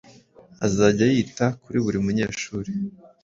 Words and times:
Azajya 0.65 1.05
yita 1.13 1.45
kuri 1.61 1.77
buri 1.85 1.97
munyeshuri, 2.05 2.71